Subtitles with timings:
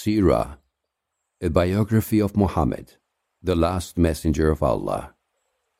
[0.00, 0.56] Sirah,
[1.42, 2.94] a biography of Muhammad,
[3.42, 5.14] the last messenger of Allah,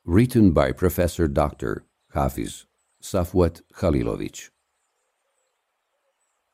[0.05, 1.85] written by Professor Dr.
[2.13, 2.67] Hafiz
[3.01, 4.51] Safvet Halilović.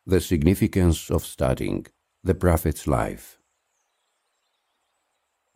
[0.06, 1.88] The significance of studying
[2.24, 3.38] the Prophet's life.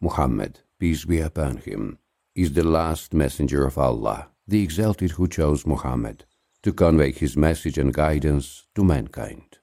[0.02, 1.98] Muhammad, peace be upon him,
[2.36, 6.26] is the last messenger of Allah, the exalted who chose Muhammad
[6.62, 9.61] to convey his message and guidance to mankind.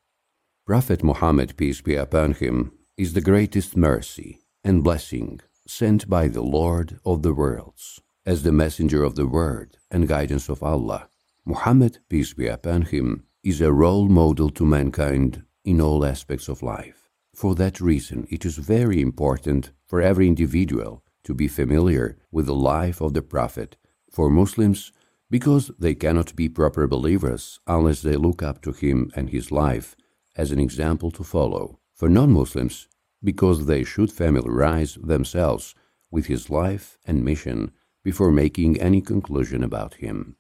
[0.69, 6.43] Prophet Muhammad, peace be upon him, is the greatest mercy and blessing sent by the
[6.43, 8.03] Lord of the worlds.
[8.27, 11.09] As the messenger of the word and guidance of Allah,
[11.47, 16.63] Muhammad, peace be upon him, is a role model to mankind in all aspects of
[16.63, 17.09] life.
[17.35, 22.55] For that reason, it is very important for every individual to be familiar with the
[22.55, 23.79] life of the Prophet.
[24.11, 24.93] For Muslims,
[25.31, 29.97] because they cannot be proper believers unless they look up to him and his life
[30.39, 31.81] as an example to follow.
[31.95, 32.89] For non Muslims,
[33.23, 35.75] because they should familiarize themselves
[36.11, 37.73] with his life and mission
[38.05, 40.37] before making any conclusion about him.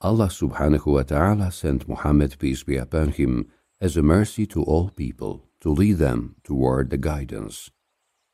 [0.00, 4.90] Allah subhanahu wa ta'ala sent Muhammad, peace be upon him, as a mercy to all
[4.90, 7.70] people to lead them toward the guidance.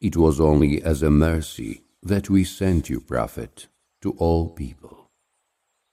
[0.00, 3.68] It was only as a mercy that we sent you, Prophet,
[4.02, 5.10] to all people.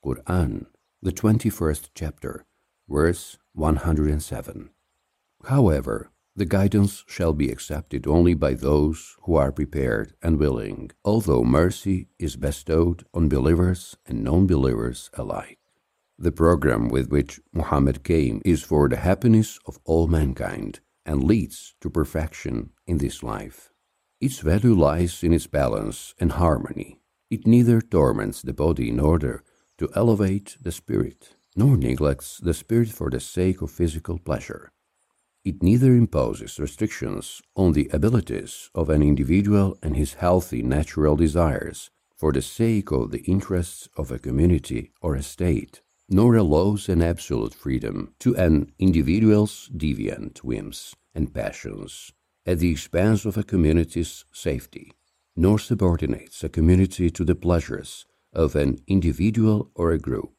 [0.04, 0.66] Quran,
[1.02, 2.46] the 21st chapter,
[2.88, 4.70] verse 107.
[5.46, 11.44] However, the guidance shall be accepted only by those who are prepared and willing, although
[11.44, 15.60] mercy is bestowed on believers and non believers alike.
[16.18, 21.76] The program with which Muhammad came is for the happiness of all mankind and leads
[21.82, 23.74] to perfection in this life.
[24.22, 27.00] Its value lies in its balance and harmony.
[27.30, 29.44] It neither torments the body in order
[29.78, 34.72] to elevate the spirit, nor neglects the spirit for the sake of physical pleasure.
[35.44, 41.90] It neither imposes restrictions on the abilities of an individual and his healthy natural desires
[42.16, 47.02] for the sake of the interests of a community or a state, nor allows an
[47.02, 52.14] absolute freedom to an individual's deviant whims and passions
[52.46, 54.94] at the expense of a community's safety,
[55.36, 60.39] nor subordinates a community to the pleasures of an individual or a group.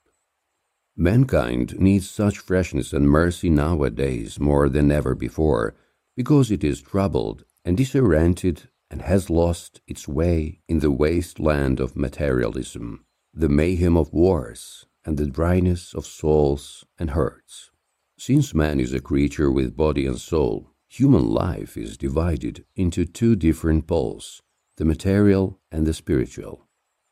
[0.96, 5.74] Mankind needs such freshness and mercy nowadays more than ever before,
[6.16, 11.80] because it is troubled and disoriented and has lost its way in the waste land
[11.80, 17.70] of materialism, the mayhem of wars, and the dryness of souls and hearts.
[18.18, 23.36] Since man is a creature with body and soul, human life is divided into two
[23.36, 24.42] different poles,
[24.76, 26.66] the material and the spiritual.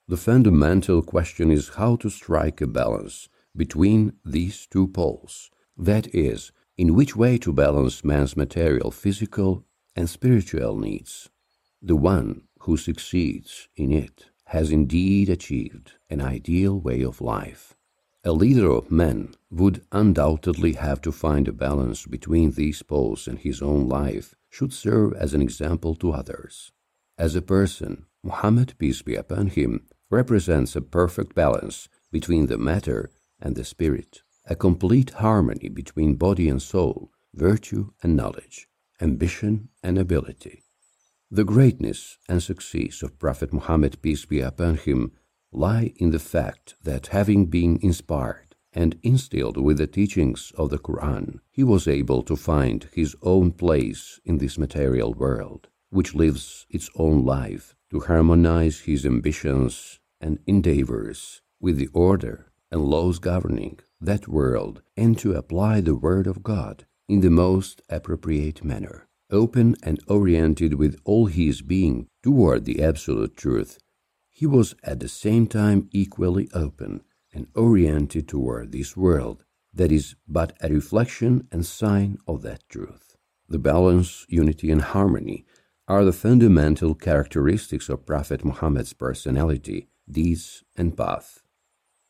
[0.08, 3.28] The fundamental question is how to strike a balance
[3.58, 9.64] between these two poles, that is, in which way to balance man's material, physical,
[9.94, 11.28] and spiritual needs.
[11.82, 17.74] The one who succeeds in it has indeed achieved an ideal way of life.
[18.24, 23.38] A leader of men would undoubtedly have to find a balance between these poles and
[23.38, 26.72] his own life should serve as an example to others.
[27.16, 33.10] As a person, Muhammad, peace be upon him, represents a perfect balance between the matter
[33.40, 38.68] and the spirit, a complete harmony between body and soul, virtue and knowledge,
[39.00, 40.62] ambition and ability.
[41.30, 45.12] The greatness and success of Prophet Muhammad, peace be upon him,
[45.52, 50.78] lie in the fact that having been inspired and instilled with the teachings of the
[50.78, 56.66] Quran, he was able to find his own place in this material world, which lives
[56.70, 63.78] its own life, to harmonize his ambitions and endeavors with the order and laws governing
[64.00, 69.76] that world and to apply the Word of God in the most appropriate manner, open
[69.82, 73.78] and oriented with all his being toward the absolute truth.
[74.28, 77.02] He was at the same time equally open
[77.32, 83.16] and oriented toward this world that is but a reflection and sign of that truth.
[83.48, 85.46] The balance, unity, and harmony
[85.86, 91.42] are the fundamental characteristics of Prophet Muhammad's personality, deeds, and path.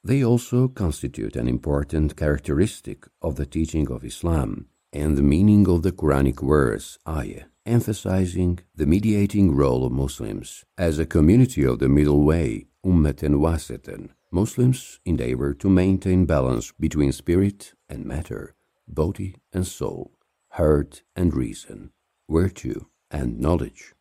[0.05, 5.83] They also constitute an important characteristic of the teaching of Islam and the meaning of
[5.83, 11.89] the Quranic verse ayah, emphasizing the mediating role of Muslims as a community of the
[11.89, 14.11] middle way, ummatan wasatan.
[14.31, 18.55] Muslims endeavor to maintain balance between spirit and matter,
[18.87, 20.13] body and soul,
[20.51, 21.91] heart and reason,
[22.29, 23.95] virtue and knowledge,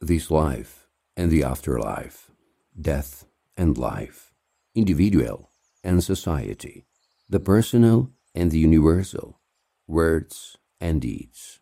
[0.00, 2.30] this life and the afterlife,
[2.80, 3.26] death
[3.56, 4.32] and life
[4.76, 5.50] individual
[5.82, 6.84] and society,
[7.28, 9.40] the personal and the universal,
[9.88, 11.60] words and deeds.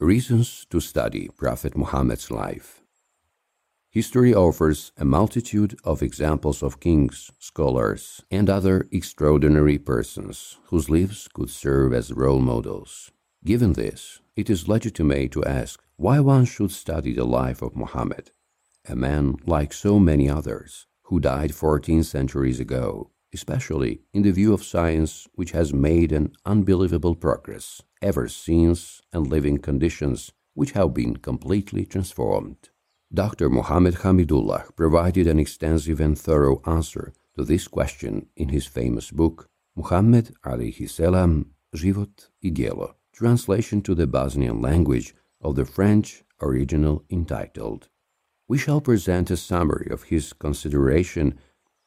[0.00, 2.80] Reasons to study Prophet Muhammad's life.
[3.90, 11.28] History offers a multitude of examples of kings, scholars, and other extraordinary persons whose lives
[11.32, 13.10] could serve as role models.
[13.44, 18.32] Given this, it is legitimate to ask why one should study the life of Muhammad,
[18.86, 24.52] a man like so many others who died 14 centuries ago, especially in the view
[24.52, 30.94] of science which has made an unbelievable progress ever since and living conditions which have
[30.94, 32.70] been completely transformed.
[33.12, 33.48] Dr.
[33.48, 39.48] Muhammad Hamidullah provided an extensive and thorough answer to this question in his famous book,
[39.76, 42.50] Muhammad alayhi salam, Život i
[43.12, 47.88] translation to the Bosnian language of the French original entitled.
[48.48, 51.38] We shall present a summary of his consideration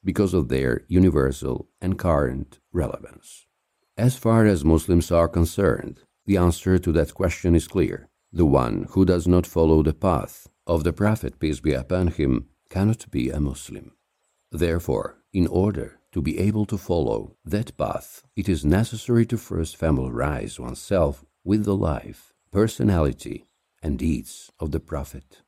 [0.03, 3.45] because of their universal and current relevance.
[3.97, 8.09] As far as Muslims are concerned, the answer to that question is clear.
[8.31, 12.50] The one who does not follow the path of the Prophet, peace be upon him,
[12.69, 13.94] cannot be a Muslim.
[14.51, 19.77] Therefore, in order to be able to follow that path, it is necessary to first
[19.77, 23.45] familiarize oneself with the life, personality,
[23.81, 25.41] and deeds of the Prophet.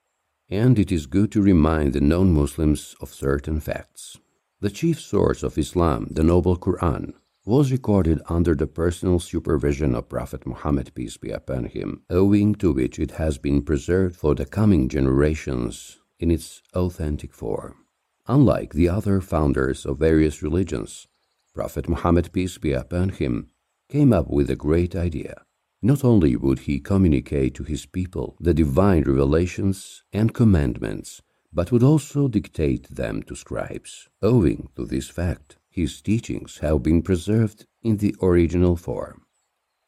[0.52, 4.18] And it is good to remind the non Muslims of certain facts.
[4.60, 7.14] The chief source of Islam, the Noble Quran,
[7.46, 12.74] was recorded under the personal supervision of Prophet Muhammad, peace be upon him, owing to
[12.74, 17.86] which it has been preserved for the coming generations in its authentic form.
[18.28, 21.08] Unlike the other founders of various religions,
[21.56, 23.48] Prophet Muhammad, peace be upon him,
[23.88, 25.46] came up with a great idea.
[25.84, 31.84] Not only would he communicate to his people the divine revelations and commandments, but would
[31.84, 34.08] also dictate them to scribes.
[34.22, 39.24] Owing to this fact, his teachings have been preserved in the original form.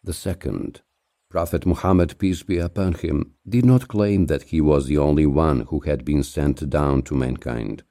[0.04, 0.82] The second,
[1.30, 5.62] Prophet Muhammad, peace be upon him, did not claim that he was the only one
[5.70, 7.84] who had been sent down to mankind.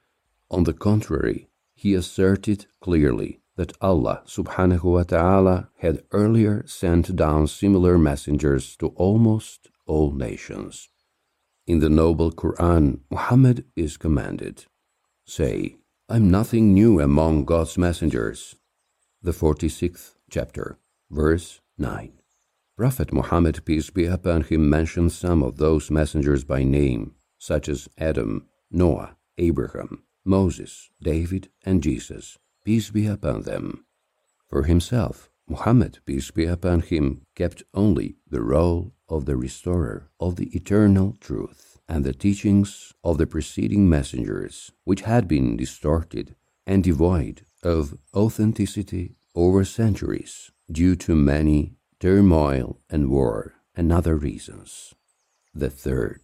[0.51, 7.47] On the contrary, he asserted clearly that Allah subhanahu wa ta'ala had earlier sent down
[7.47, 10.89] similar messengers to almost all nations.
[11.67, 14.65] In the noble Quran, Muhammad is commanded,
[15.25, 15.77] Say,
[16.09, 18.55] I'm nothing new among God's messengers.
[19.21, 20.77] The 46th chapter,
[21.09, 22.11] verse 9.
[22.75, 27.87] Prophet Muhammad, peace be upon him, mentions some of those messengers by name, such as
[27.97, 33.85] Adam, Noah, Abraham, Moses, David, and Jesus, peace be upon them.
[34.49, 40.37] For himself, Muhammad, peace be upon him, kept only the role of the restorer of
[40.37, 46.83] the eternal truth and the teachings of the preceding messengers, which had been distorted and
[46.83, 54.93] devoid of authenticity over centuries due to many turmoil and war and other reasons.
[55.53, 56.21] The third,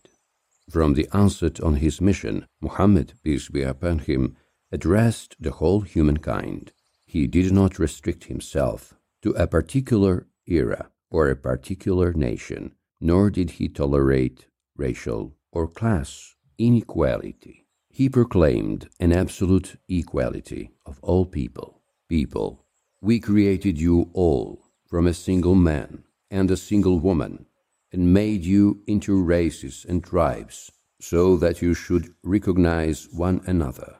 [0.70, 4.36] from the onset on his mission, Muhammad, peace be upon him,
[4.72, 6.72] addressed the whole humankind.
[7.06, 13.52] He did not restrict himself to a particular era or a particular nation, nor did
[13.52, 17.66] he tolerate racial or class inequality.
[17.90, 21.82] He proclaimed an absolute equality of all people.
[22.08, 22.66] People,
[23.02, 27.46] we created you all from a single man and a single woman,
[27.92, 30.72] and made you into races and tribes,
[31.02, 33.99] so that you should recognize one another.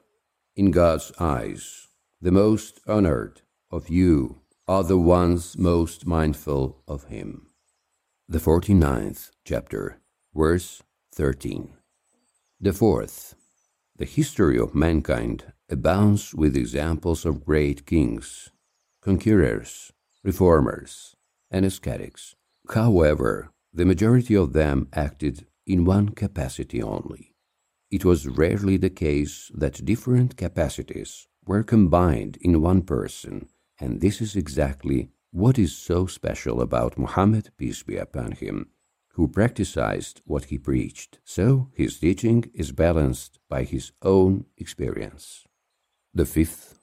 [0.60, 1.88] In God's eyes,
[2.20, 7.48] the most honored of you are the ones most mindful of Him.
[8.28, 10.02] The 49th chapter,
[10.36, 10.84] verse
[11.16, 11.78] 13.
[12.60, 13.36] The fourth,
[13.96, 18.50] the history of mankind abounds with examples of great kings,
[19.02, 19.94] conquerors,
[20.26, 21.16] reformers,
[21.50, 22.36] and ascetics.
[22.70, 27.29] However, the majority of them acted in one capacity only.
[27.92, 34.22] It was rarely the case that different capacities were combined in one person, and this
[34.22, 38.70] is exactly what is so special about Muhammad, peace be upon him,
[39.14, 45.46] who practiced what he preached, so his teaching is balanced by his own experience.
[46.14, 46.80] The fifth,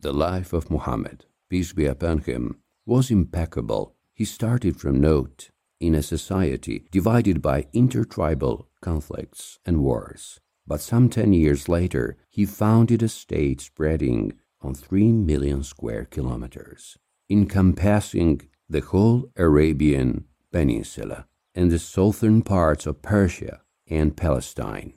[0.00, 3.96] the life of Muhammad, peace be upon him, was impeccable.
[4.14, 10.40] He started from note in a society divided by intertribal conflicts and wars.
[10.66, 16.96] But some ten years later, he founded a state spreading on three million square kilometers,
[17.28, 24.94] encompassing the whole Arabian Peninsula and the southern parts of Persia and Palestine.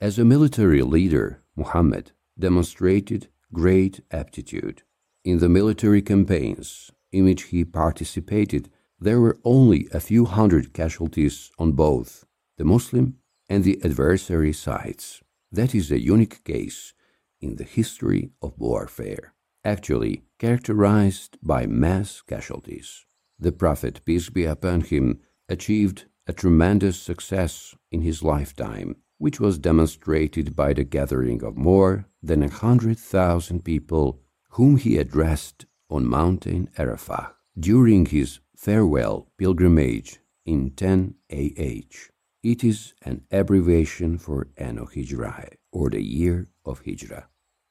[0.00, 4.82] As a military leader, Muhammad demonstrated great aptitude.
[5.24, 8.70] In the military campaigns in which he participated,
[9.00, 12.24] there were only a few hundred casualties on both
[12.58, 13.16] the Muslim
[13.48, 15.22] and the adversary sides.
[15.52, 16.94] That is a unique case
[17.40, 19.34] in the history of warfare,
[19.64, 23.04] actually characterized by mass casualties.
[23.38, 29.58] The Prophet, peace be upon him, achieved a tremendous success in his lifetime, which was
[29.58, 34.20] demonstrated by the gathering of more than a hundred thousand people
[34.50, 42.13] whom he addressed on Mountain Arafah during his farewell pilgrimage in 10 AH.
[42.44, 47.28] It is an abbreviation for Anno Hijrae, or the year of Hijrah.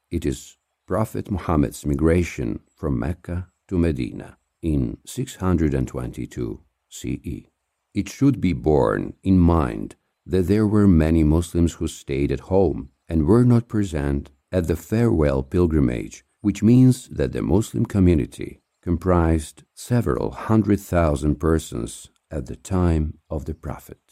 [0.09, 7.49] It is Prophet Muhammad's migration from Mecca to Medina in 622 CE.
[7.93, 12.89] It should be borne in mind that there were many Muslims who stayed at home
[13.07, 19.65] and were not present at the farewell pilgrimage, which means that the Muslim community comprised
[19.75, 24.02] several hundred thousand persons at the time of the Prophet.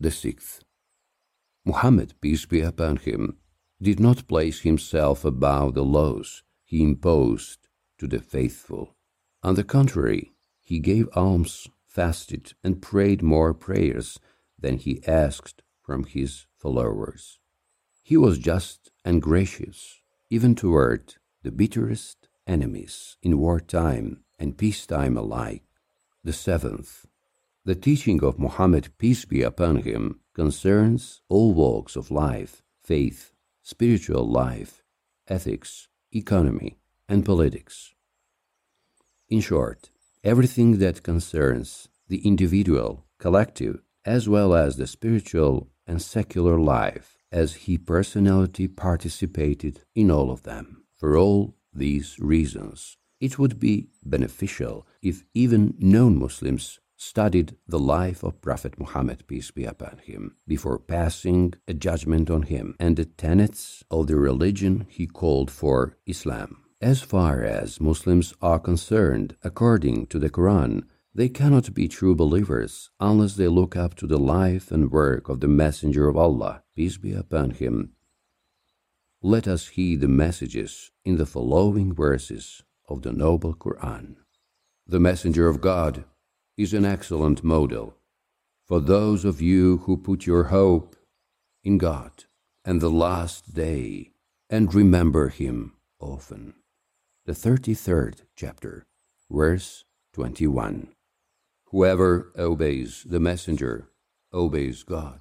[0.00, 0.62] The sixth,
[1.64, 3.38] Muhammad, peace be upon him,
[3.82, 8.94] did not place himself above the laws he imposed to the faithful.
[9.42, 14.20] On the contrary, he gave alms, fasted, and prayed more prayers
[14.58, 17.40] than he asked from his followers.
[18.02, 20.00] He was just and gracious,
[20.30, 25.64] even toward the bitterest enemies in wartime and peacetime alike.
[26.22, 27.06] The seventh,
[27.68, 34.26] the teaching of Muhammad, peace be upon him, concerns all walks of life, faith, spiritual
[34.26, 34.82] life,
[35.26, 36.78] ethics, economy,
[37.10, 37.92] and politics.
[39.28, 39.90] In short,
[40.24, 47.66] everything that concerns the individual, collective, as well as the spiritual and secular life, as
[47.66, 50.84] he personality participated in all of them.
[50.96, 58.22] For all these reasons, it would be beneficial if even non Muslims studied the life
[58.22, 63.04] of Prophet Muhammad, peace be upon him, before passing a judgment on him and the
[63.04, 66.64] tenets of the religion he called for Islam.
[66.80, 70.82] As far as Muslims are concerned, according to the Quran,
[71.14, 75.40] they cannot be true believers unless they look up to the life and work of
[75.40, 77.92] the Messenger of Allah, peace be upon him.
[79.22, 84.16] Let us heed the messages in the following verses of the Noble Quran.
[84.86, 86.04] The Messenger of God,
[86.58, 87.94] is an excellent model
[88.66, 90.96] for those of you who put your hope
[91.62, 92.24] in God
[92.64, 94.10] and the last day
[94.50, 96.54] and remember Him often.
[97.26, 98.86] The 33rd chapter,
[99.30, 99.84] verse
[100.14, 100.88] 21.
[101.66, 103.90] Whoever obeys the messenger
[104.32, 105.20] obeys God.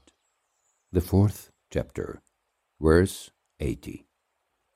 [0.92, 2.22] The fourth chapter,
[2.82, 3.30] verse
[3.60, 4.08] 80.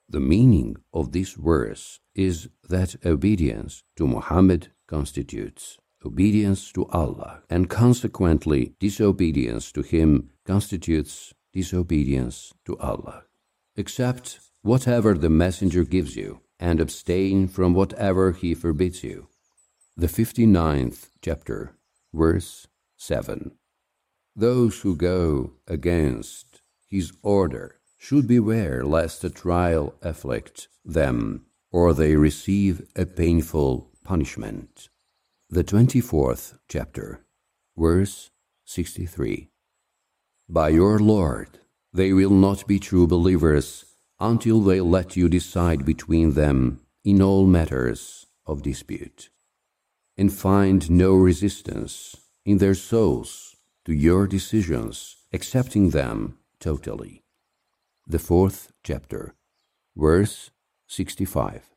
[0.08, 7.70] The meaning of this verse is that obedience to Muhammad constitutes obedience to Allah, and
[7.70, 13.24] consequently, disobedience to Him constitutes disobedience to Allah.
[13.78, 19.28] Accept whatever the Messenger gives you, and abstain from whatever he forbids you.
[19.98, 21.76] The 59th chapter,
[22.14, 22.68] verse
[22.98, 23.52] 7.
[24.36, 32.16] Those who go against his order should beware lest a trial afflict them, or they
[32.16, 34.90] receive a painful punishment.
[35.54, 37.26] The 24th chapter,
[37.76, 38.30] verse
[38.64, 39.50] 63.
[40.48, 41.60] By your Lord,
[41.92, 43.84] they will not be true believers
[44.18, 49.30] until they let you decide between them in all matters of dispute,
[50.18, 52.16] and find no resistance
[52.46, 57.26] in their souls to your decisions, accepting them totally.
[58.08, 59.36] The fourth chapter,
[59.98, 60.52] verse
[60.88, 61.72] 65.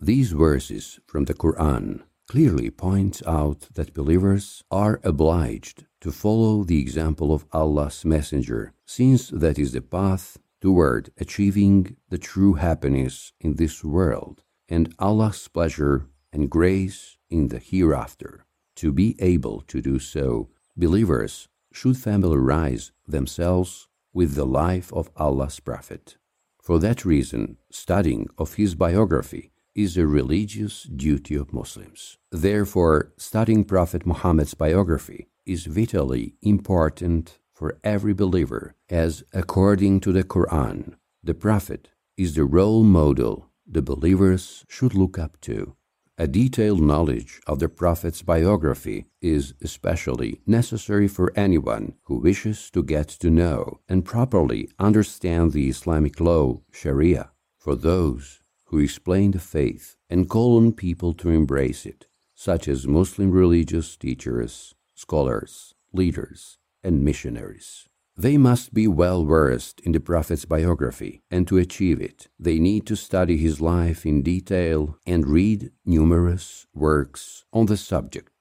[0.00, 6.78] These verses from the Quran clearly points out that believers are obliged to follow the
[6.78, 13.54] example of Allah's Messenger, since that is the path toward achieving the true happiness in
[13.54, 18.44] this world and Allah's pleasure and grace in the hereafter.
[18.76, 25.60] To be able to do so, believers should familiarize themselves with the life of Allah's
[25.60, 26.18] Prophet.
[26.62, 32.18] For that reason, studying of his biography is a religious duty of Muslims.
[32.32, 40.24] Therefore, studying Prophet Muhammad's biography is vitally important for every believer, as according to the
[40.24, 45.76] Quran, the Prophet is the role model the believers should look up to.
[46.18, 52.82] A detailed knowledge of the Prophet's biography is especially necessary for anyone who wishes to
[52.82, 57.30] get to know and properly understand the Islamic law, Sharia.
[57.60, 62.86] For those who explain the faith and call on people to embrace it, such as
[62.86, 67.88] Muslim religious teachers, scholars, leaders, and missionaries.
[68.16, 72.86] They must be well versed in the Prophet's biography, and to achieve it, they need
[72.86, 78.37] to study his life in detail and read numerous works on the subject.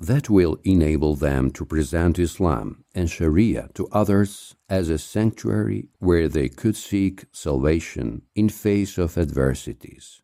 [0.00, 6.28] That will enable them to present Islam and Sharia to others as a sanctuary where
[6.28, 10.22] they could seek salvation in face of adversities.